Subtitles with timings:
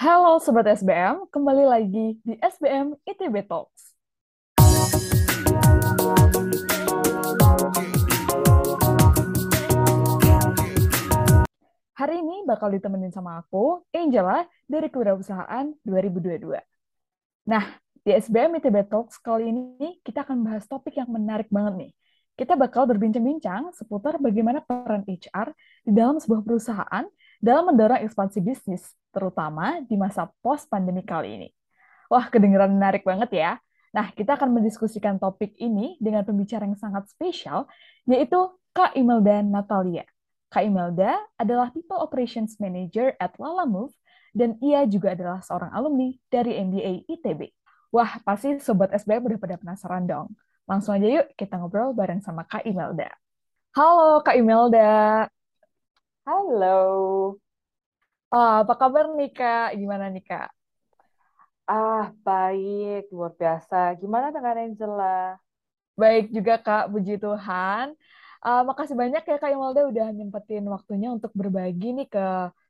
[0.00, 3.92] Halo Sobat SBM, kembali lagi di SBM ITB Talks.
[12.00, 16.48] Hari ini bakal ditemenin sama aku, Angela, dari Kewirausahaan 2022.
[17.44, 17.68] Nah,
[18.00, 21.92] di SBM ITB Talks kali ini kita akan bahas topik yang menarik banget nih.
[22.40, 25.52] Kita bakal berbincang-bincang seputar bagaimana peran HR
[25.84, 27.04] di dalam sebuah perusahaan
[27.40, 31.48] dalam mendorong ekspansi bisnis, terutama di masa post-pandemi kali ini.
[32.12, 33.50] Wah, kedengeran menarik banget ya.
[33.90, 37.66] Nah, kita akan mendiskusikan topik ini dengan pembicara yang sangat spesial,
[38.06, 38.38] yaitu
[38.70, 40.06] Kak Imelda Natalia.
[40.52, 43.96] Kak Imelda adalah People Operations Manager at Lala Move,
[44.30, 47.50] dan ia juga adalah seorang alumni dari MBA ITB.
[47.90, 50.30] Wah, pasti Sobat SBM udah pada penasaran dong.
[50.70, 53.10] Langsung aja yuk kita ngobrol bareng sama Kak Imelda.
[53.74, 55.26] Halo Kak Imelda.
[56.30, 57.40] Halo.
[58.36, 59.66] Oh, apa kabar nih Kak?
[59.80, 60.48] Gimana nih Kak?
[61.74, 63.76] Ah, baik, luar biasa.
[64.00, 65.04] Gimana dengan Angela?
[66.00, 67.86] Baik juga Kak, puji Tuhan.
[68.40, 72.24] Uh, makasih banyak ya Kak Imelda udah nyempetin waktunya untuk berbagi nih ke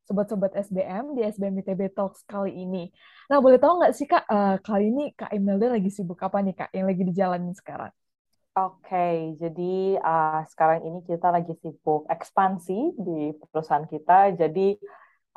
[0.07, 2.91] sobat-sobat SBM di SBM ITB Talks kali ini.
[3.31, 6.55] Nah, boleh tahu nggak sih Kak, uh, kali ini Kak Imelda lagi sibuk apa nih
[6.59, 7.93] Kak, yang lagi dijalanin sekarang?
[8.51, 14.35] Oke, jadi uh, sekarang ini kita lagi sibuk ekspansi di perusahaan kita.
[14.35, 14.75] Jadi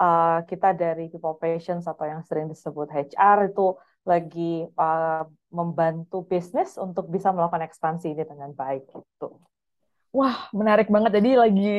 [0.02, 6.74] uh, kita dari People Operations atau yang sering disebut HR itu lagi uh, membantu bisnis
[6.82, 9.38] untuk bisa melakukan ekspansi ini dengan baik gitu.
[10.10, 11.22] Wah, menarik banget.
[11.22, 11.74] Jadi lagi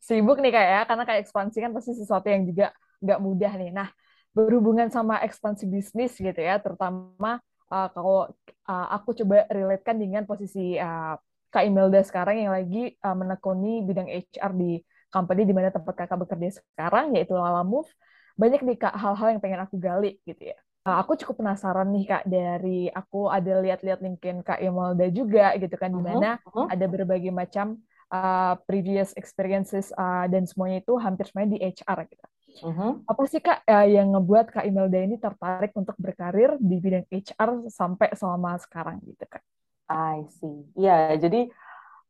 [0.00, 2.72] sibuk nih kayak ya, karena kayak ekspansi kan pasti sesuatu yang juga
[3.04, 3.70] nggak mudah nih.
[3.76, 3.88] Nah,
[4.32, 8.28] berhubungan sama ekspansi bisnis gitu ya, terutama uh, kalau
[8.68, 11.16] uh, aku coba relatekan dengan posisi uh,
[11.48, 16.20] Kak Imelda sekarang yang lagi uh, menekuni bidang HR di company di mana tempat kakak
[16.28, 17.88] bekerja sekarang, yaitu Lala Move.
[18.36, 20.56] Banyak nih Kak hal-hal yang pengen aku gali gitu ya.
[20.84, 25.74] Uh, aku cukup penasaran nih Kak dari aku ada lihat-lihat LinkedIn Kak Imelda juga gitu
[25.76, 26.66] kan di mana uh -huh.
[26.68, 27.80] ada berbagai macam
[28.12, 32.24] uh, previous experiences uh, dan semuanya itu hampir semuanya di HR gitu.
[32.62, 32.92] Uh -huh.
[33.06, 37.70] Apa sih Kak uh, yang ngebuat Kak Imelda ini tertarik untuk berkarir di bidang HR
[37.70, 39.42] sampai selama sekarang gitu Kak?
[39.88, 40.68] I see.
[40.76, 41.48] Ya, jadi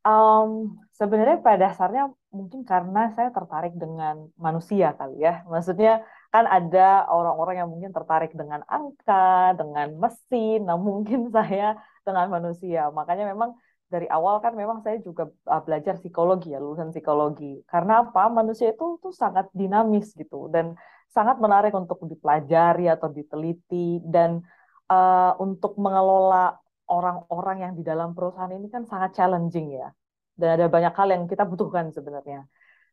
[0.03, 5.47] um, sebenarnya pada dasarnya mungkin karena saya tertarik dengan manusia kali ya.
[5.47, 12.27] Maksudnya kan ada orang-orang yang mungkin tertarik dengan angka, dengan mesin, nah mungkin saya dengan
[12.29, 12.91] manusia.
[12.93, 13.57] Makanya memang
[13.89, 17.65] dari awal kan memang saya juga uh, belajar psikologi ya, lulusan psikologi.
[17.65, 18.29] Karena apa?
[18.29, 20.77] Manusia itu tuh sangat dinamis gitu dan
[21.09, 24.45] sangat menarik untuk dipelajari atau diteliti dan
[24.93, 29.89] uh, untuk mengelola orang-orang yang di dalam perusahaan ini kan sangat challenging ya.
[30.37, 32.45] Dan ada banyak hal yang kita butuhkan sebenarnya.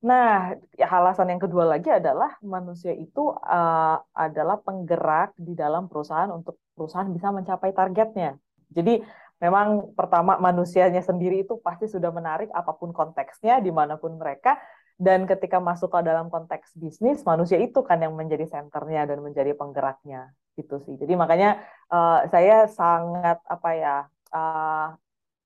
[0.05, 6.61] Nah, alasan yang kedua lagi adalah manusia itu uh, adalah penggerak di dalam perusahaan untuk
[6.71, 8.37] perusahaan bisa mencapai targetnya.
[8.69, 8.99] Jadi
[9.43, 14.59] memang pertama manusianya sendiri itu pasti sudah menarik apa pun konteksnya, di mana pun mereka.
[14.95, 19.51] Dan ketika masuk ke dalam konteks bisnis, manusia itu kan yang menjadi senternya dan menjadi
[19.51, 20.95] penggeraknya gitu sih.
[20.95, 21.59] Jadi makanya
[21.91, 23.95] uh, saya sangat apa ya
[24.31, 24.95] uh,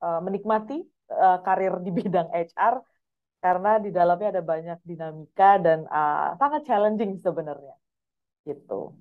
[0.05, 2.77] uh, menikmati uh, karir di bidang HR
[3.41, 7.73] karena di dalamnya ada banyak dinamika dan uh, sangat challenging sebenarnya
[8.45, 8.93] gitu.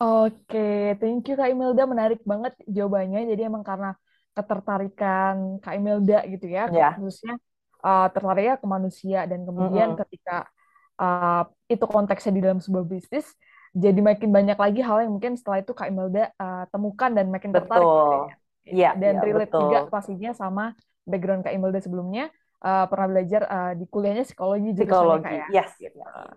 [0.00, 3.28] Oke, thank you Kak Imelda, menarik banget jawabannya.
[3.28, 3.92] Jadi emang karena
[4.32, 6.96] ketertarikan Kak Imelda gitu ya, yeah.
[6.96, 7.36] khususnya
[7.84, 10.02] uh, tertariknya ke manusia dan kemudian mm -hmm.
[10.06, 10.48] ketika
[10.96, 13.28] uh, itu konteksnya di dalam sebuah bisnis,
[13.76, 17.52] jadi makin banyak lagi hal yang mungkin setelah itu Kak Imelda uh, temukan dan makin
[17.52, 17.60] betul.
[17.60, 17.84] tertarik.
[17.84, 18.36] Gitu ya.
[18.70, 19.62] Yeah, dan yeah, relate betul.
[19.68, 20.72] juga pastinya sama
[21.04, 22.32] background Kak Imelda sebelumnya
[22.64, 25.46] uh, pernah belajar uh, di kuliahnya psikologi juga psikologi ya.
[25.50, 25.98] yes gitu.
[26.00, 26.28] oke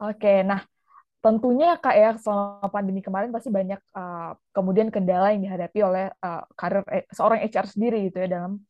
[0.00, 0.64] okay, nah
[1.18, 6.46] tentunya kak ya selama pandemi kemarin pasti banyak uh, kemudian kendala yang dihadapi oleh uh,
[6.54, 8.62] karir eh, seorang HR sendiri gitu ya dalam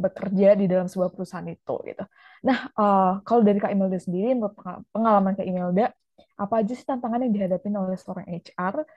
[0.00, 2.04] bekerja di dalam sebuah perusahaan itu gitu.
[2.48, 4.56] Nah uh, kalau dari kak Imelda sendiri menurut
[4.96, 5.92] pengalaman kak Imelda
[6.40, 8.88] apa aja sih tantangan yang dihadapi oleh seorang HR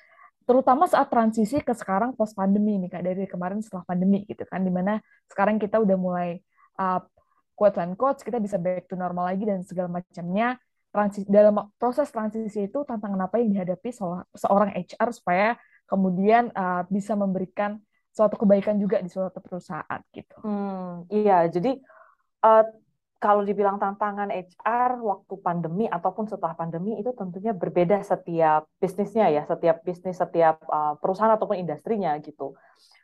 [0.44, 4.64] terutama saat transisi ke sekarang post pandemi nih kak dari kemarin setelah pandemi gitu kan
[4.64, 5.00] di mana
[5.32, 6.40] sekarang kita udah mulai
[6.80, 7.00] uh,
[7.56, 10.60] quote unquote kita bisa back to normal lagi dan segala macamnya
[10.94, 13.90] transisi dalam proses transisi itu tantangan apa yang dihadapi
[14.38, 15.58] seorang HR supaya
[15.90, 17.82] kemudian uh, bisa memberikan
[18.14, 20.38] suatu kebaikan juga di suatu perusahaan gitu.
[20.46, 21.82] Hmm, iya, jadi
[22.46, 22.64] uh,
[23.18, 29.48] kalau dibilang tantangan HR waktu pandemi ataupun setelah pandemi itu tentunya berbeda setiap bisnisnya ya,
[29.50, 32.54] setiap bisnis, setiap uh, perusahaan ataupun industrinya gitu.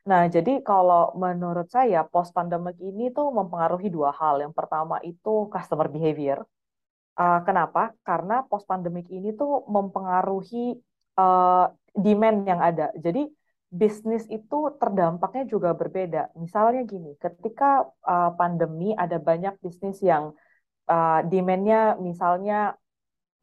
[0.05, 4.43] Nah, jadi kalau menurut saya post pandemic ini tuh mempengaruhi dua hal.
[4.43, 6.43] Yang pertama itu customer behavior.
[7.19, 7.91] Uh, kenapa?
[8.07, 10.79] Karena post pandemic ini tuh mempengaruhi
[11.19, 12.95] uh, demand yang ada.
[12.95, 13.27] Jadi
[13.69, 16.31] bisnis itu terdampaknya juga berbeda.
[16.39, 20.31] Misalnya gini, ketika uh, pandemi ada banyak bisnis yang
[20.87, 22.79] uh, demand-nya misalnya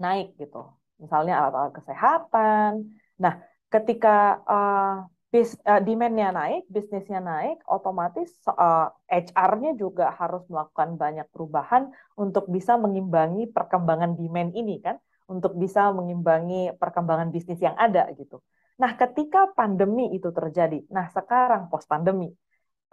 [0.00, 0.67] naik gitu.
[0.96, 2.72] Misalnya alat-alat kesehatan.
[3.20, 3.34] Nah,
[3.69, 11.26] ketika uh, bis, uh, demand-nya naik, bisnisnya naik, otomatis uh, HR-nya juga harus melakukan banyak
[11.34, 14.96] perubahan untuk bisa mengimbangi perkembangan demand ini kan,
[15.26, 18.40] untuk bisa mengimbangi perkembangan bisnis yang ada gitu.
[18.78, 22.29] Nah, ketika pandemi itu terjadi, nah sekarang post pandemi,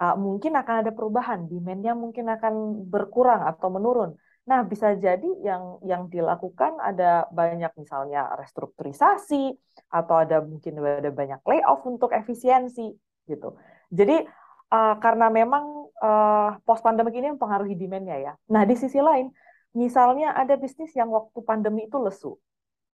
[0.00, 4.10] uh, mungkin akan ada perubahan, demand-nya mungkin akan berkurang atau menurun.
[4.44, 9.56] Nah, bisa jadi yang yang dilakukan ada banyak misalnya restrukturisasi
[9.88, 12.92] atau ada mungkin ada banyak layoff untuk efisiensi
[13.24, 13.56] gitu.
[13.88, 14.20] Jadi
[14.68, 18.32] uh, karena memang uh, post pandemi ini mempengaruhi demand-nya ya.
[18.52, 19.32] Nah, di sisi lain,
[19.72, 22.36] misalnya ada bisnis yang waktu pandemi itu lesu.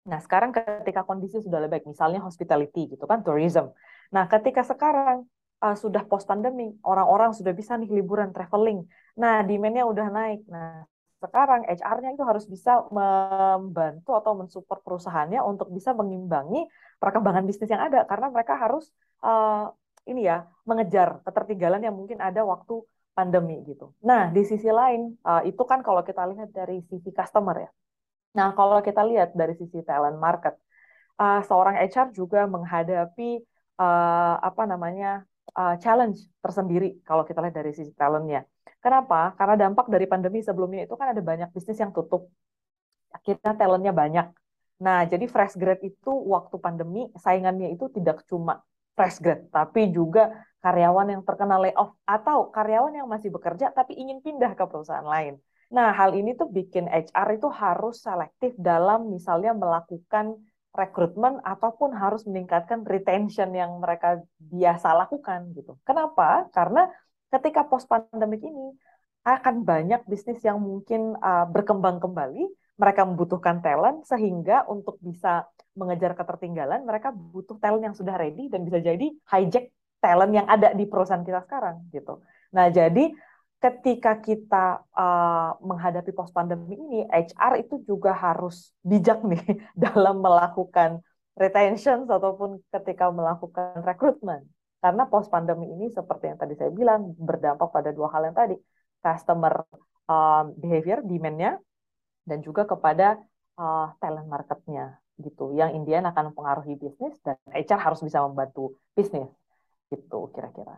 [0.07, 3.71] Nah, sekarang ketika kondisi sudah lebih baik, misalnya hospitality gitu kan, tourism.
[4.11, 5.27] Nah, ketika sekarang
[5.63, 8.83] uh, sudah post pandemi, orang-orang sudah bisa nih liburan traveling.
[9.15, 10.43] Nah, demand-nya udah naik.
[10.47, 10.87] Nah,
[11.27, 16.65] sekarang HR-nya itu harus bisa membantu atau mensupport perusahaannya untuk bisa mengimbangi
[16.97, 18.89] perkembangan bisnis yang ada karena mereka harus
[19.21, 19.69] uh,
[20.07, 22.81] ini ya mengejar ketertinggalan yang mungkin ada waktu
[23.11, 23.91] pandemi gitu.
[24.05, 27.69] Nah, di sisi lain uh, itu kan kalau kita lihat dari sisi customer ya.
[28.37, 30.53] Nah, kalau kita lihat dari sisi talent market,
[31.17, 33.41] uh, seorang HR juga menghadapi
[33.81, 35.25] uh, apa namanya
[35.57, 38.45] uh, challenge tersendiri kalau kita lihat dari sisi talentnya.
[38.83, 39.33] Kenapa?
[39.39, 42.27] Karena dampak dari pandemi sebelumnya itu kan ada banyak bisnis yang tutup.
[43.23, 44.27] Kita talentnya banyak.
[44.77, 48.61] Nah, jadi fresh grade itu waktu pandemi saingannya itu tidak cuma
[48.93, 54.21] fresh grade, tapi juga karyawan yang terkena layoff atau karyawan yang masih bekerja tapi ingin
[54.25, 55.37] pindah ke perusahaan lain.
[55.67, 60.39] Nah, hal ini tuh bikin HR itu harus selektif dalam misalnya melakukan
[60.71, 65.75] rekrutmen ataupun harus meningkatkan retention yang mereka biasa lakukan gitu.
[65.83, 66.45] Kenapa?
[66.53, 66.87] Karena
[67.33, 68.73] ketika post pandemic ini
[69.27, 72.47] akan banyak bisnis yang mungkin uh, berkembang kembali,
[72.79, 78.63] mereka membutuhkan talent sehingga untuk bisa mengejar ketertinggalan mereka butuh talent yang sudah ready dan
[78.63, 82.21] bisa jadi hijack talent yang ada di perusahaan kita sekarang gitu.
[82.53, 83.11] Nah, jadi
[83.57, 89.41] ketika kita uh, menghadapi post pandemi ini, HR itu juga harus bijak nih
[89.83, 91.01] dalam melakukan
[91.33, 94.45] retention ataupun ketika melakukan rekrutmen.
[94.77, 98.55] Karena post pandemi ini seperti yang tadi saya bilang berdampak pada dua hal yang tadi,
[99.01, 99.65] customer
[100.05, 101.57] um, behavior, demand-nya,
[102.27, 103.17] dan juga kepada
[103.57, 105.53] uh, talent market-nya gitu.
[105.57, 109.29] Yang Indian akan mempengaruhi bisnis dan HR harus bisa membantu bisnis
[109.89, 110.77] gitu kira-kira.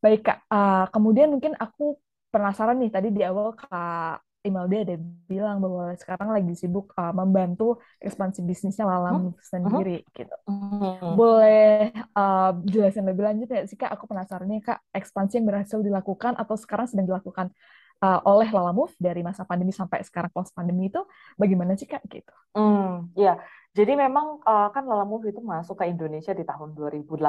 [0.00, 2.00] Baik Kak, uh, kemudian mungkin aku
[2.32, 7.80] penasaran nih tadi di awal Kak Imelda ada bilang bahwa sekarang lagi sibuk uh, membantu
[7.96, 9.40] ekspansi bisnisnya Lalam hmm?
[9.40, 10.12] sendiri hmm?
[10.12, 10.36] gitu.
[10.44, 11.16] Hmm.
[11.16, 13.96] Boleh uh, jelasin lebih lanjut ya sih Kak?
[13.96, 17.56] Aku penasaran nih Kak, ekspansi yang berhasil dilakukan atau sekarang sedang dilakukan
[18.04, 21.00] uh, oleh Lalamove dari masa pandemi sampai sekarang post pandemi itu
[21.40, 22.34] bagaimana sih Kak gitu?
[22.52, 23.40] Hmm, ya.
[23.72, 27.24] Jadi memang uh, kan Lalamove itu masuk ke Indonesia di tahun 2018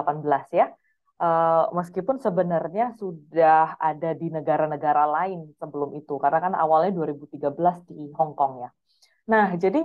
[0.52, 0.68] ya
[1.22, 8.12] uh, meskipun sebenarnya sudah ada di negara-negara lain sebelum itu karena kan awalnya 2013 di
[8.16, 8.70] Hong Kong ya.
[9.32, 9.82] Nah, jadi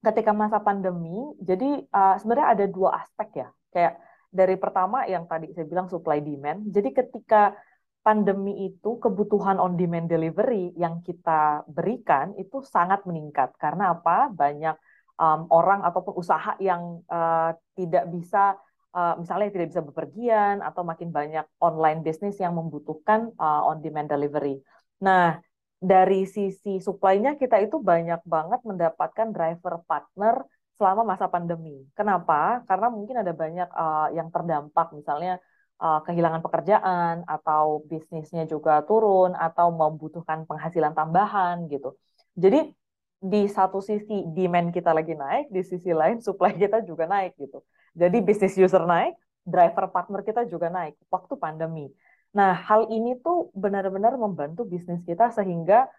[0.00, 3.48] ketika masa pandemi, jadi uh, sebenarnya ada dua aspek ya.
[3.70, 4.00] Kayak
[4.30, 6.70] dari pertama yang tadi saya bilang supply demand.
[6.70, 7.52] Jadi ketika
[8.00, 14.32] pandemi itu kebutuhan on demand delivery yang kita berikan itu sangat meningkat karena apa?
[14.32, 14.76] Banyak
[15.20, 18.56] um, orang ataupun usaha yang uh, tidak bisa
[18.94, 24.08] uh, misalnya tidak bisa bepergian atau makin banyak online bisnis yang membutuhkan uh, on demand
[24.10, 24.58] delivery.
[25.02, 25.38] Nah,
[25.80, 30.44] dari sisi supply-nya kita itu banyak banget mendapatkan driver partner
[30.76, 31.84] selama masa pandemi.
[31.96, 32.64] Kenapa?
[32.68, 35.40] Karena mungkin ada banyak uh, yang terdampak misalnya
[35.80, 41.96] uh, kehilangan pekerjaan atau bisnisnya juga turun atau membutuhkan penghasilan tambahan gitu.
[42.36, 42.72] Jadi
[43.20, 47.60] di satu sisi demand kita lagi naik, di sisi lain supply kita juga naik gitu.
[47.92, 51.86] Jadi bisnis user naik, driver partner kita juga naik waktu pandemi.
[52.32, 55.90] Nah, hal ini tuh benar-benar membantu bisnis kita sehingga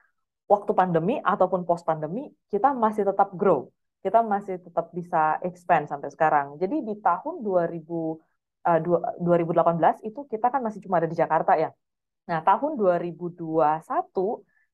[0.49, 3.69] waktu pandemi ataupun post pandemi kita masih tetap grow.
[4.01, 6.57] Kita masih tetap bisa expand sampai sekarang.
[6.57, 7.85] Jadi di tahun 2000
[8.65, 8.79] uh,
[9.21, 11.69] 2018 itu kita kan masih cuma ada di Jakarta ya.
[12.25, 13.85] Nah, tahun 2021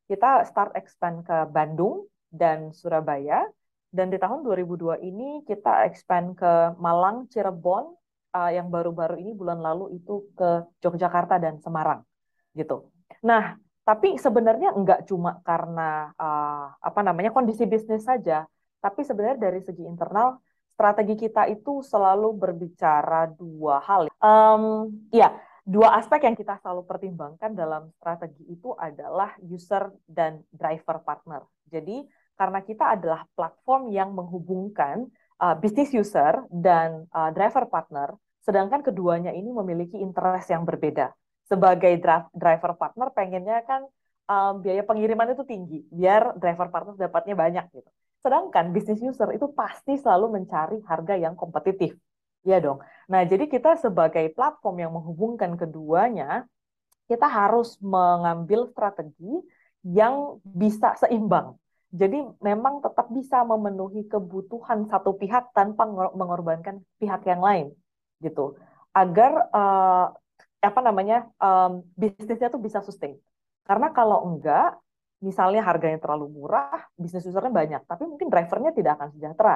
[0.08, 3.48] kita start expand ke Bandung dan Surabaya
[3.88, 7.96] dan di tahun 2002 ini kita expand ke Malang, Cirebon,
[8.36, 12.04] uh, yang baru-baru ini bulan lalu itu ke Yogyakarta dan Semarang,
[12.52, 12.92] gitu.
[13.24, 13.56] Nah,
[13.88, 18.44] tapi sebenarnya enggak cuma karena uh, apa namanya kondisi bisnis saja,
[18.84, 20.36] tapi sebenarnya dari segi internal
[20.76, 24.12] strategi kita itu selalu berbicara dua hal.
[24.20, 25.32] Um, ya,
[25.64, 31.48] dua aspek yang kita selalu pertimbangkan dalam strategi itu adalah user dan driver partner.
[31.66, 32.04] Jadi
[32.38, 35.10] karena kita adalah platform yang menghubungkan
[35.42, 38.14] uh, business user dan uh, driver partner,
[38.46, 41.12] sedangkan keduanya ini memiliki interest yang berbeda.
[41.50, 41.98] Sebagai
[42.32, 43.82] driver partner pengennya kan
[44.30, 47.90] um, biaya pengiriman itu tinggi, biar driver partner dapatnya banyak gitu.
[48.22, 51.96] Sedangkan business user itu pasti selalu mencari harga yang kompetitif.
[52.46, 52.80] Ya dong.
[53.12, 56.48] Nah, jadi kita sebagai platform yang menghubungkan keduanya,
[57.08, 59.44] kita harus mengambil strategi
[59.84, 61.56] yang bisa seimbang.
[61.88, 67.72] Jadi memang tetap bisa memenuhi kebutuhan satu pihak tanpa mengorbankan pihak yang lain,
[68.20, 68.60] gitu.
[68.92, 70.12] Agar uh,
[70.60, 73.16] apa namanya um, bisnisnya tuh bisa sustain.
[73.64, 74.76] Karena kalau enggak,
[75.24, 79.56] misalnya harganya terlalu murah, bisnis usernya banyak, tapi mungkin drivernya tidak akan sejahtera.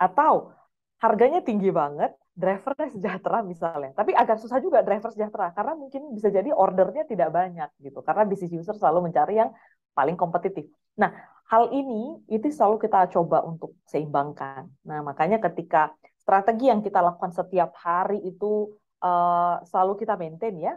[0.00, 0.56] Atau
[0.98, 3.92] harganya tinggi banget, drivernya sejahtera misalnya.
[3.92, 8.00] Tapi agak susah juga driver sejahtera karena mungkin bisa jadi ordernya tidak banyak gitu.
[8.00, 9.50] Karena bisnis user selalu mencari yang
[9.92, 10.70] paling kompetitif.
[10.98, 11.10] Nah,
[11.48, 14.68] hal ini itu selalu kita coba untuk seimbangkan.
[14.84, 20.76] Nah, makanya ketika strategi yang kita lakukan setiap hari itu uh, selalu kita maintain ya,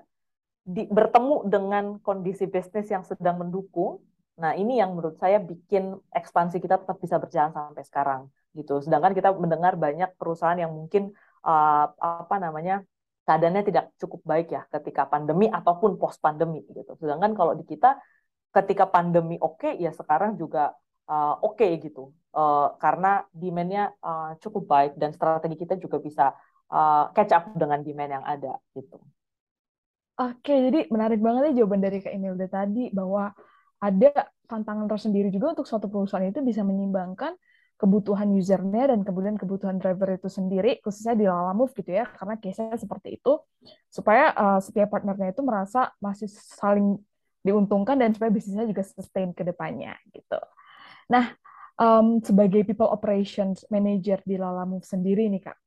[0.64, 4.00] di, bertemu dengan kondisi bisnis yang sedang mendukung.
[4.40, 8.22] Nah, ini yang menurut saya bikin ekspansi kita tetap bisa berjalan sampai sekarang
[8.56, 8.80] gitu.
[8.80, 11.12] Sedangkan kita mendengar banyak perusahaan yang mungkin
[11.44, 12.88] uh, apa namanya
[13.28, 16.96] keadaannya tidak cukup baik ya ketika pandemi ataupun post pandemi gitu.
[16.96, 18.00] Sedangkan kalau di kita
[18.52, 20.76] ketika pandemi oke okay, ya sekarang juga
[21.08, 26.36] uh, oke okay, gitu uh, karena demandnya uh, cukup baik dan strategi kita juga bisa
[26.72, 29.00] uh, catch up dengan demand yang ada gitu.
[30.22, 33.34] Oke, jadi menarik banget ya jawaban dari Kak Imelda tadi bahwa
[33.82, 37.34] ada tantangan tersendiri juga untuk suatu perusahaan itu bisa menyimbangkan
[37.82, 42.38] kebutuhan usernya dan kemudian kebutuhan driver itu sendiri khususnya di Lala Move gitu ya karena
[42.38, 43.42] case-nya seperti itu
[43.90, 47.02] supaya uh, setiap partnernya itu merasa masih saling
[47.42, 50.40] diuntungkan dan supaya bisnisnya juga sustain ke depannya gitu.
[51.10, 51.34] Nah,
[51.82, 55.58] um, sebagai people operations manager di Lala Move sendiri nih Kak,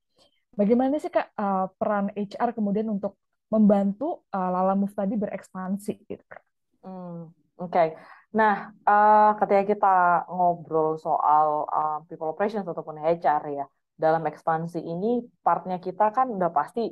[0.55, 3.19] bagaimana sih Kak uh, peran HR kemudian untuk
[3.51, 6.43] membantu uh, Lala Move tadi berekspansi gitu Kak?
[6.85, 7.87] Hmm, Oke, okay.
[8.35, 9.95] Nah, uh, ketika kita
[10.27, 13.65] ngobrol soal uh, people operations ataupun HR ya,
[13.95, 16.91] dalam ekspansi ini partnya kita kan udah pasti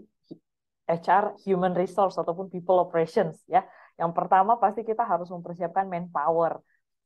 [0.87, 3.63] HR, human resource ataupun people operations ya.
[3.99, 6.61] Yang pertama pasti kita harus mempersiapkan manpower.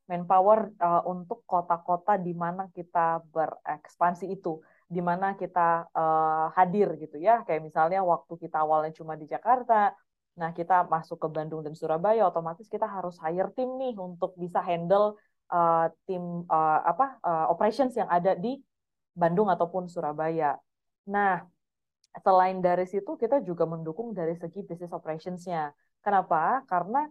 [0.08, 7.20] Manpower uh, untuk kota-kota di mana kita berekspansi itu, di mana kita uh, hadir gitu
[7.20, 7.44] ya.
[7.44, 9.92] Kayak misalnya waktu kita awalnya cuma di Jakarta,
[10.38, 14.62] Nah, kita masuk ke Bandung dan Surabaya, otomatis kita harus hire tim nih untuk bisa
[14.62, 15.18] handle
[15.50, 18.62] uh, tim uh, apa uh, operations yang ada di
[19.18, 20.54] Bandung ataupun Surabaya.
[21.10, 21.42] Nah,
[22.22, 25.74] selain dari situ kita juga mendukung dari segi business operations-nya.
[26.06, 26.64] Kenapa?
[26.70, 27.08] Karena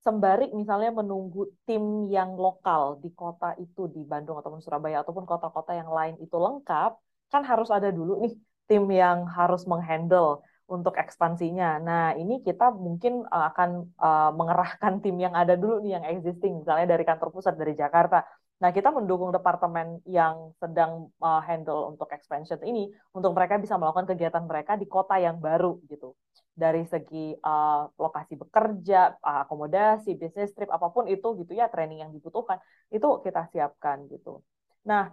[0.00, 5.76] sembari misalnya menunggu tim yang lokal di kota itu di Bandung ataupun Surabaya ataupun kota-kota
[5.76, 6.96] yang lain itu lengkap,
[7.28, 8.32] kan harus ada dulu nih
[8.64, 11.82] tim yang harus menghandle untuk ekspansinya.
[11.82, 16.62] Nah, ini kita mungkin uh, akan uh, mengerahkan tim yang ada dulu nih yang existing,
[16.62, 18.22] misalnya dari kantor pusat dari Jakarta.
[18.62, 24.14] Nah, kita mendukung departemen yang sedang uh, handle untuk expansion ini untuk mereka bisa melakukan
[24.14, 26.14] kegiatan mereka di kota yang baru gitu.
[26.50, 32.04] Dari segi uh, lokasi bekerja, uh, akomodasi, bisnis trip apa pun itu gitu ya, training
[32.04, 32.60] yang dibutuhkan
[32.92, 34.44] itu kita siapkan gitu.
[34.84, 35.08] Nah,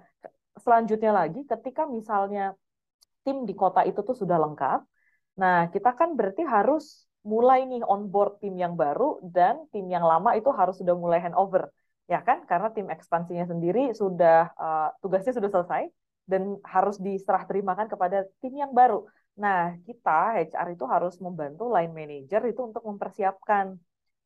[0.59, 2.57] selanjutnya lagi ketika misalnya
[3.23, 4.83] tim di kota itu tuh sudah lengkap,
[5.37, 10.01] Nah, kita kan berarti harus mulai nih on board tim yang baru dan tim yang
[10.01, 11.69] lama itu harus sudah mulai handover.
[12.09, 12.43] Ya kan?
[12.49, 15.83] Karena tim ekspansinya sendiri sudah uh, tugasnya sudah selesai
[16.25, 19.05] dan harus diserah terimakan kepada tim yang baru.
[19.37, 23.77] Nah, kita HR itu harus membantu line manager itu untuk mempersiapkan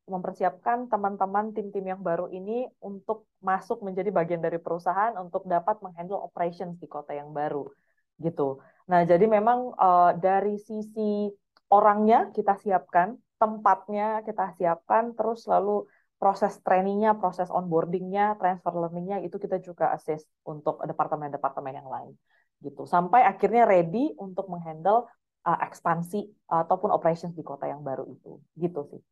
[0.02, 6.18] mempersiapkan teman-teman tim-tim yang baru ini untuk masuk menjadi bagian dari perusahaan untuk dapat menghandle
[6.18, 7.70] operations di kota yang baru
[8.18, 8.58] gitu.
[8.90, 11.30] Nah, jadi memang uh, dari sisi
[11.70, 15.86] orangnya kita siapkan, tempatnya kita siapkan, terus lalu
[16.18, 22.14] proses trainingnya, proses onboardingnya, transfer learningnya itu kita juga assist untuk departemen-departemen yang lain
[22.62, 22.86] gitu.
[22.86, 25.10] Sampai akhirnya ready untuk menghandle
[25.44, 29.02] uh, ekspansi ataupun operations di kota yang baru itu, gitu sih.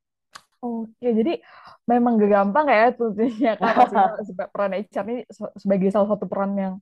[0.61, 1.41] Oke, jadi
[1.89, 3.89] memang gak gampang ya tentunya kan
[4.53, 5.25] peran HR ini
[5.57, 6.75] sebagai salah satu peran yang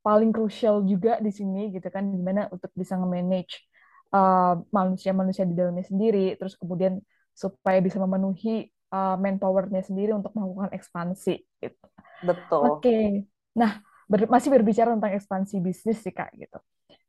[0.00, 3.68] paling krusial juga di sini gitu kan gimana untuk bisa nge-manage
[4.16, 7.04] uh, manusia-manusia di dalamnya sendiri terus kemudian
[7.36, 11.86] supaya bisa memenuhi uh, manpowernya sendiri untuk melakukan ekspansi gitu.
[12.24, 12.62] Betul.
[12.64, 12.82] Oke.
[12.82, 13.04] Okay.
[13.54, 16.58] Nah, ber, masih berbicara tentang ekspansi bisnis sih Kak gitu.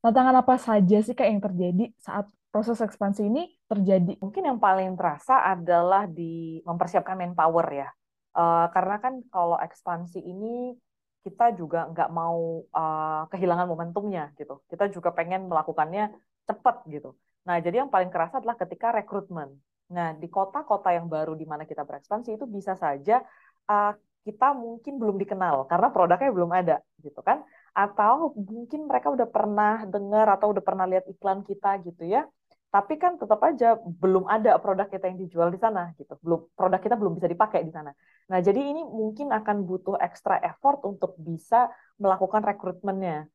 [0.04, 4.20] Tantangan apa saja sih Kak yang terjadi saat proses ekspansi ini terjadi?
[4.20, 7.90] Mungkin yang paling terasa adalah di mempersiapkan manpower ya.
[8.36, 10.78] Uh, karena kan kalau ekspansi ini
[11.20, 14.64] kita juga nggak mau uh, kehilangan momentumnya gitu.
[14.70, 16.16] Kita juga pengen melakukannya
[16.48, 17.16] cepat gitu.
[17.44, 19.52] Nah, jadi yang paling kerasa adalah ketika rekrutmen.
[19.90, 23.26] Nah, di kota-kota yang baru di mana kita berekspansi itu bisa saja
[23.68, 23.94] uh,
[24.28, 27.44] kita mungkin belum dikenal karena produknya belum ada gitu kan?
[27.72, 32.28] Atau mungkin mereka udah pernah dengar atau udah pernah lihat iklan kita gitu ya.
[32.70, 36.14] Tapi kan tetap aja belum ada produk kita yang dijual di sana gitu.
[36.22, 37.90] Belum produk kita belum bisa dipakai di sana.
[38.30, 43.26] Nah jadi ini mungkin akan butuh extra effort untuk bisa melakukan rekrutmennya.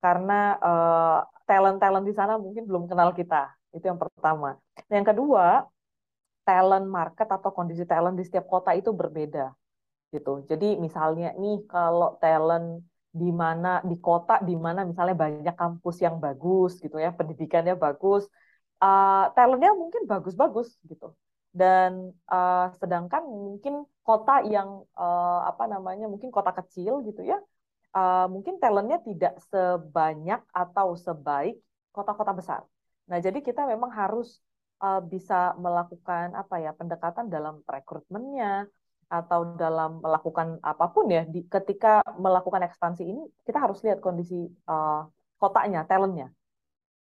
[0.00, 3.52] Karena uh, talent-talent di sana mungkin belum kenal kita.
[3.70, 4.58] Itu yang pertama.
[4.58, 5.70] Nah, yang kedua
[6.42, 9.54] talent market atau kondisi talent di setiap kota itu berbeda
[10.14, 10.42] gitu.
[10.50, 16.22] Jadi misalnya nih kalau talent di mana di kota di mana misalnya banyak kampus yang
[16.22, 18.22] bagus gitu ya, pendidikannya bagus,
[18.82, 21.14] uh, talentnya mungkin bagus-bagus gitu.
[21.50, 27.38] Dan uh, sedangkan mungkin kota yang uh, apa namanya mungkin kota kecil gitu ya,
[27.98, 31.58] uh, mungkin talentnya tidak sebanyak atau sebaik
[31.90, 32.62] kota-kota besar.
[33.10, 34.38] Nah jadi kita memang harus
[35.12, 38.64] bisa melakukan apa ya pendekatan dalam rekrutmennya,
[39.10, 44.46] atau dalam melakukan apa pun ya di, ketika melakukan ekspansi ini kita harus lihat kondisi
[44.70, 45.02] uh,
[45.42, 46.30] kotanya talentnya.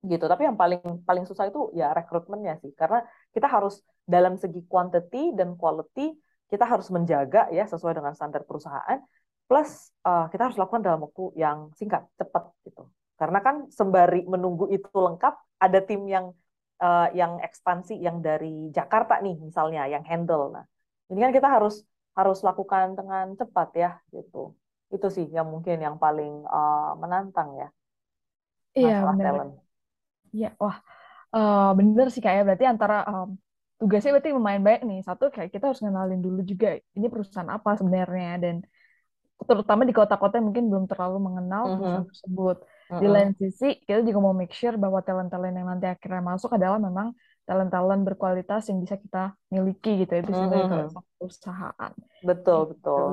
[0.01, 0.25] Gitu.
[0.25, 2.73] Tapi yang paling paling susah itu ya rekrutmennya sih.
[2.73, 6.17] Karena kita harus dalam segi quantity dan quality
[6.49, 8.97] kita harus menjaga ya sesuai dengan standar perusahaan.
[9.45, 12.89] Plus uh, kita harus lakukan dalam waktu yang singkat cepat gitu.
[13.19, 16.33] Karena kan sembari menunggu itu lengkap ada tim yang
[16.81, 20.55] uh, yang ekspansi yang dari Jakarta nih misalnya yang handle.
[20.55, 20.65] Nah
[21.11, 21.83] ini kan kita harus
[22.17, 24.53] harus lakukan dengan cepat ya gitu.
[24.89, 27.67] Itu sih yang mungkin yang paling uh, menantang ya.
[28.77, 29.33] Iya benar.
[30.29, 30.77] Iya wah
[31.33, 32.45] uh, bener sih kayak ya.
[32.45, 33.37] berarti antara um,
[33.79, 34.99] tugasnya berarti lumayan baik nih.
[35.05, 38.55] Satu kayak kita harus kenalin dulu juga ini perusahaan apa sebenarnya dan
[39.39, 41.79] terutama di kota-kota yang mungkin belum terlalu mengenal mm -hmm.
[41.79, 42.57] perusahaan tersebut.
[42.59, 42.99] Mm -hmm.
[42.99, 46.77] Di lain sisi kita juga mau make sure bahwa talent-talent yang nanti akhirnya masuk adalah
[46.81, 47.15] memang
[47.49, 51.01] talent-talent berkualitas yang bisa kita miliki gitu itu sebagai mm -hmm.
[51.17, 51.91] perusahaan.
[52.21, 52.69] Betul gitu.
[52.77, 53.09] betul.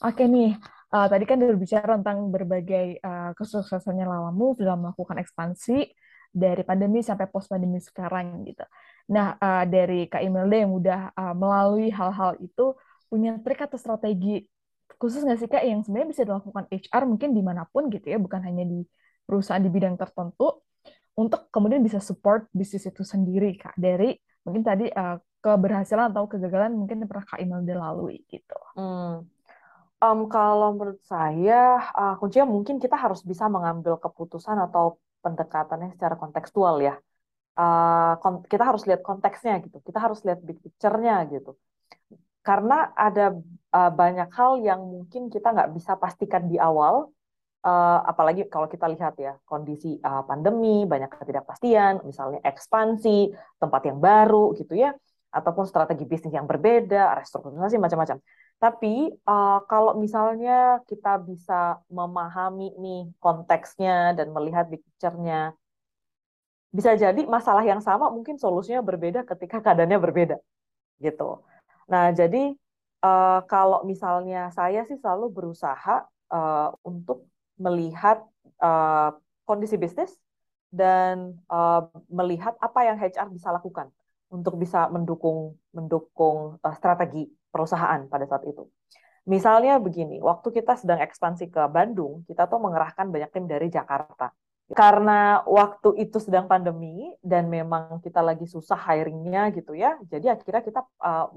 [0.00, 0.56] Oke nih,
[0.94, 5.84] uh, tadi kan berbicara tentang berbagai uh, kesuksesannya Lalamu dalam melakukan ekspansi
[6.32, 8.64] dari pandemi sampai post pandemi sekarang gitu.
[9.12, 12.72] Nah uh, dari Kak Imelda yang udah uh, melalui hal-hal itu
[13.12, 14.48] punya trik atau strategi
[14.96, 18.16] khusus nggak sih Kak yang sebenarnya bisa dilakukan HR mungkin di mana pun gitu ya,
[18.16, 18.80] bukan hanya di
[19.28, 20.64] perusahaan di bidang tertentu
[21.18, 26.72] untuk kemudian bisa support bisnis itu sendiri kak dari mungkin tadi uh, keberhasilan atau kegagalan
[26.72, 28.58] mungkin yang pernah kak Imelda lalui gitu.
[28.78, 29.26] Hmm.
[30.02, 36.18] Um, kalau menurut saya uh, kuncinya mungkin kita harus bisa mengambil keputusan atau pendekatannya secara
[36.18, 36.98] kontekstual ya.
[37.52, 38.16] Uh,
[38.48, 39.78] kita harus lihat konteksnya gitu.
[39.84, 41.54] Kita harus lihat big picture-nya gitu.
[42.42, 43.38] Karena ada
[43.70, 47.14] uh, banyak hal yang mungkin kita nggak bisa pastikan di awal
[47.62, 53.98] uh, apalagi kalau kita lihat ya kondisi uh, pandemi, banyak ketidakpastian, misalnya ekspansi, tempat yang
[54.02, 54.92] baru gitu ya,
[55.32, 58.18] ataupun strategi bisnis yang berbeda, restrukturisasi macam-macam.
[58.62, 65.56] Tapi uh, kalau misalnya kita bisa memahami nih konteksnya dan melihat picture-nya,
[66.72, 70.36] bisa jadi masalah yang sama mungkin solusinya berbeda ketika keadaannya berbeda
[71.04, 71.44] gitu.
[71.92, 72.56] Nah jadi
[73.04, 78.24] uh, kalau misalnya saya sih selalu berusaha uh, untuk melihat
[78.62, 80.12] uh, kondisi bisnis
[80.72, 83.92] dan uh, melihat apa yang HR bisa lakukan
[84.32, 88.64] untuk bisa mendukung mendukung uh, strategi perusahaan pada saat itu.
[89.22, 94.34] Misalnya begini, waktu kita sedang ekspansi ke Bandung, kita tuh mengerahkan banyak tim dari Jakarta.
[94.72, 100.64] Karena waktu itu sedang pandemi dan memang kita lagi susah hiringnya gitu ya, jadi akhirnya
[100.64, 101.28] kita uh,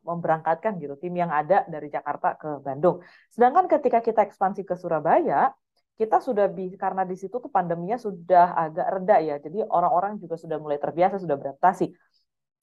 [0.00, 3.04] memberangkatkan gitu tim yang ada dari Jakarta ke Bandung.
[3.28, 5.52] Sedangkan ketika kita ekspansi ke Surabaya,
[6.00, 9.36] kita sudah bi karena di situ tuh pandeminya sudah agak reda ya.
[9.36, 11.92] Jadi orang-orang juga sudah mulai terbiasa, sudah beradaptasi.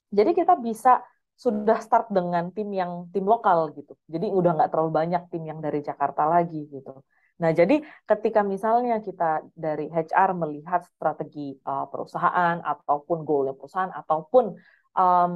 [0.09, 0.97] Jadi kita bisa
[1.37, 3.93] sudah start dengan tim yang tim lokal gitu.
[4.09, 7.05] Jadi udah nggak terlalu banyak tim yang dari Jakarta lagi gitu.
[7.37, 14.57] Nah, jadi ketika misalnya kita dari HR melihat strategi uh, perusahaan ataupun goal perusahaan ataupun
[14.97, 15.33] um,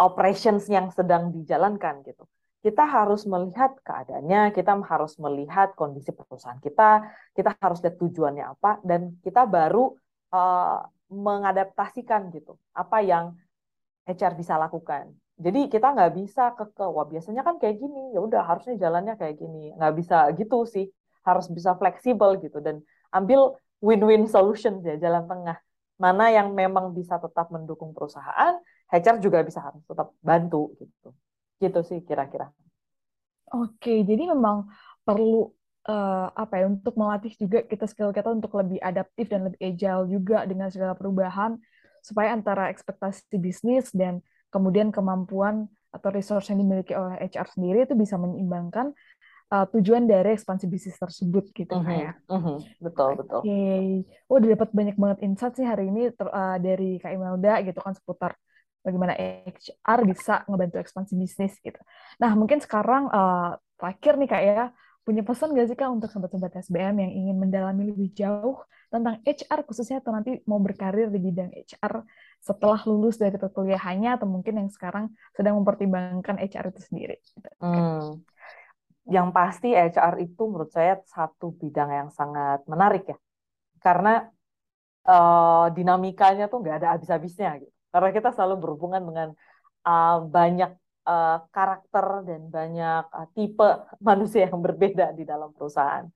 [0.00, 2.26] operations yang sedang dijalankan gitu
[2.60, 8.84] kita harus melihat keadaannya, kita harus melihat kondisi perusahaan kita, kita harus lihat tujuannya apa,
[8.84, 9.96] dan kita baru
[10.28, 13.32] uh, mengadaptasikan gitu apa yang
[14.04, 15.16] HR bisa lakukan.
[15.40, 19.16] Jadi kita nggak bisa ke, ke wah biasanya kan kayak gini, ya udah harusnya jalannya
[19.16, 20.86] kayak gini, nggak bisa gitu sih.
[21.30, 22.82] Harus bisa fleksibel gitu dan
[23.14, 25.58] ambil win-win solution ya jalan tengah.
[26.00, 28.56] Mana yang memang bisa tetap mendukung perusahaan
[28.88, 31.12] HR juga bisa harus tetap bantu gitu.
[31.60, 32.50] Gitu sih kira-kira.
[33.50, 34.70] Oke jadi memang
[35.02, 35.50] perlu
[35.88, 40.04] uh, apa ya untuk melatih juga kita skill kita untuk lebih adaptif dan lebih agile
[40.06, 41.56] juga dengan segala perubahan
[42.00, 47.94] supaya antara ekspektasi bisnis dan kemudian kemampuan atau resource yang dimiliki oleh HR sendiri itu
[47.98, 48.94] bisa menyeimbangkan
[49.50, 52.14] uh, tujuan dari ekspansi bisnis tersebut gitu uh -huh, kayak.
[52.30, 52.56] Uh -huh.
[52.78, 53.38] Betul betul.
[53.42, 53.86] Oke, okay.
[54.30, 57.78] oh udah dapat banyak banget insight sih hari ini ter, uh, dari Kak Imelda gitu
[57.82, 58.32] kan seputar
[58.80, 61.76] bagaimana HR bisa ngebantu ekspansi bisnis gitu.
[62.16, 64.62] Nah mungkin sekarang uh, terakhir nih kak ya
[65.04, 69.68] punya pesan gak sih kak untuk sobat-sobat SBM yang ingin mendalami lebih jauh tentang HR
[69.68, 72.04] khususnya atau nanti mau berkarir di bidang HR
[72.40, 77.16] setelah lulus dari perkuliahannya atau mungkin yang sekarang sedang mempertimbangkan HR itu sendiri.
[77.20, 77.50] Gitu.
[77.60, 78.24] Hmm
[79.08, 83.16] yang pasti HR itu menurut saya satu bidang yang sangat menarik ya.
[83.80, 84.28] Karena
[85.08, 87.72] uh, dinamikanya tuh nggak ada habis-habisnya gitu.
[87.90, 89.28] Karena kita selalu berhubungan dengan
[89.88, 90.70] uh, banyak
[91.08, 93.68] uh, karakter dan banyak uh, tipe
[94.08, 96.06] manusia yang berbeda di dalam perusahaan.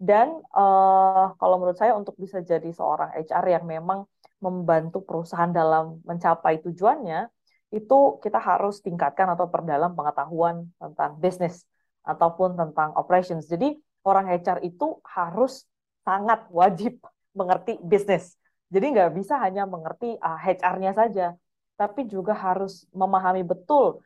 [0.00, 4.08] Dan uh, kalau menurut saya untuk bisa jadi seorang HR yang memang
[4.40, 7.28] membantu perusahaan dalam mencapai tujuannya
[7.70, 11.62] itu kita harus tingkatkan atau perdalam pengetahuan tentang bisnis
[12.04, 13.46] ataupun tentang operations.
[13.48, 15.64] Jadi orang HR itu harus
[16.04, 17.00] sangat wajib
[17.38, 18.36] mengerti bisnis.
[18.70, 21.26] Jadi nggak bisa hanya mengerti uh, ah, HR-nya saja,
[21.74, 23.98] tapi juga harus memahami betul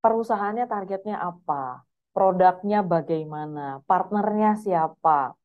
[0.00, 1.84] perusahaannya targetnya apa,
[2.16, 5.36] produknya bagaimana, partnernya siapa,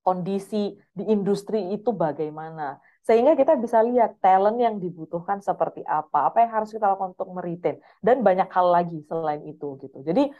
[0.00, 2.80] kondisi di industri itu bagaimana.
[3.04, 7.28] Sehingga kita bisa lihat talent yang dibutuhkan seperti apa, apa yang harus kita lakukan untuk
[7.32, 10.00] meritain, dan banyak hal lagi selain itu gitu.
[10.04, 10.32] Jadi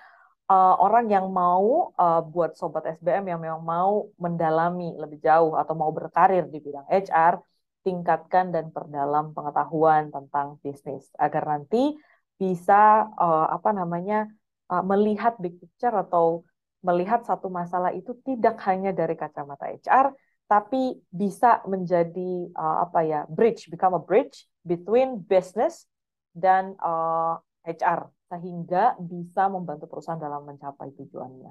[0.50, 5.74] uh, orang yang mau uh, buat sobat SBM yang memang mau mendalami lebih jauh atau
[5.78, 7.38] mau berkarir di bidang HR,
[7.86, 11.06] tingkatkan dan perdalam pengetahuan tentang bisnis.
[11.14, 11.94] Agar nanti
[12.34, 14.26] bisa uh, apa namanya
[14.68, 16.42] uh, melihat big picture atau
[16.80, 20.16] melihat satu masalah itu tidak hanya dari kacamata HR
[20.48, 25.84] tapi bisa menjadi uh, apa ya bridge become a bridge between business
[26.32, 27.36] dan uh,
[27.68, 31.50] HR sehingga bisa membantu perusahaan dalam mencapai tujuannya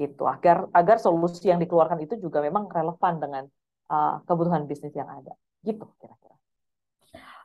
[0.00, 3.44] gitu agar agar solusi yang dikeluarkan itu juga memang relevan dengan
[3.92, 6.40] uh, kebutuhan bisnis yang ada gitu kira-kira.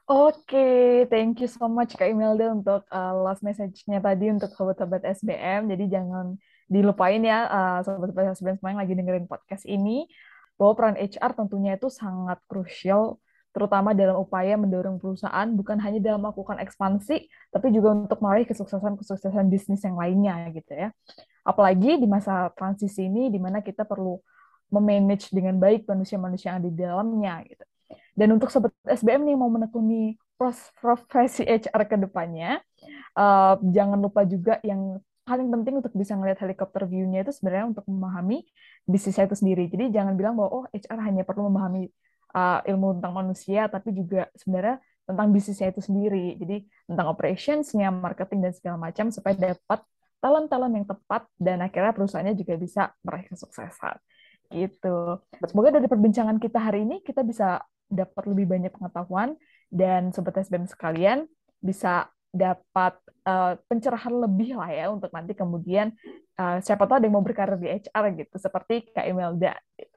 [0.06, 5.02] Oke, okay, thank you so much Kak Imelda untuk uh, last message-nya tadi untuk sobat-sobat
[5.02, 5.66] SBM.
[5.66, 6.38] Jadi jangan
[6.70, 10.06] dilupain ya uh, sobat-sobat SBM semua yang lagi dengerin podcast ini
[10.62, 13.18] bahwa peran HR tentunya itu sangat krusial
[13.56, 19.48] terutama dalam upaya mendorong perusahaan bukan hanya dalam melakukan ekspansi, tapi juga untuk meraih kesuksesan-kesuksesan
[19.48, 20.92] bisnis yang lainnya gitu ya.
[21.48, 24.20] Apalagi di masa transisi ini di mana kita perlu
[24.76, 27.64] memanage dengan baik manusia-manusia yang ada di dalamnya gitu.
[28.12, 32.60] Dan untuk sobat SBM nih mau menekuni profesi HR ke depannya,
[33.16, 37.86] uh, jangan lupa juga yang paling penting untuk bisa melihat helikopter view-nya itu sebenarnya untuk
[37.88, 38.44] memahami
[38.84, 39.72] bisnisnya itu sendiri.
[39.72, 41.88] Jadi jangan bilang bahwa oh HR hanya perlu memahami
[42.36, 46.36] uh, ilmu tentang manusia, tapi juga sebenarnya tentang bisnisnya itu sendiri.
[46.36, 49.80] Jadi tentang operationsnya, marketing dan segala macam supaya dapat
[50.20, 53.96] talent-talent yang tepat dan akhirnya perusahaannya juga bisa meraih kesuksesan.
[54.50, 54.98] Gitu.
[55.46, 59.38] Semoga dari perbincangan kita hari ini kita bisa dapat lebih banyak pengetahuan
[59.70, 61.30] dan sobat SBM sekalian
[61.62, 65.94] bisa dapat uh, pencerahan lebih lah ya untuk nanti kemudian
[66.36, 69.56] uh, siapa tahu ada yang mau berkarir di HR gitu seperti Kak Imelda.
[69.78, 69.95] Gitu.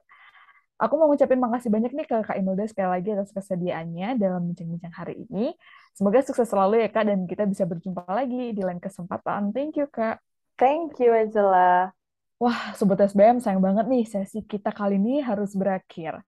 [0.79, 4.95] Aku mau ngucapin makasih banyak nih ke Kak Imelda sekali lagi atas kesediaannya dalam bincang-bincang
[4.95, 5.51] hari ini.
[5.91, 9.51] Semoga sukses selalu ya Kak, dan kita bisa berjumpa lagi di lain kesempatan.
[9.51, 10.23] Thank you Kak.
[10.55, 11.91] Thank you Angela.
[12.39, 16.23] Wah, Sobat SBM sayang banget nih sesi kita kali ini harus berakhir.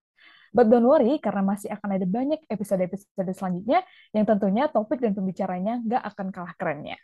[0.51, 5.79] But don't worry, karena masih akan ada banyak episode-episode selanjutnya yang tentunya topik dan pembicaranya
[5.79, 6.99] nggak akan kalah kerennya.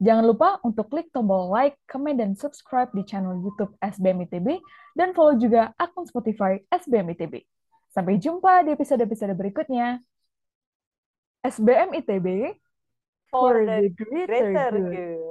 [0.00, 4.56] Jangan lupa untuk klik tombol like, comment, dan subscribe di channel YouTube SBM ITB,
[4.96, 7.44] dan follow juga akun Spotify SBM ITB.
[7.92, 10.00] Sampai jumpa di episode-episode berikutnya.
[11.44, 12.56] SBM ITB
[13.28, 15.29] for the greater good.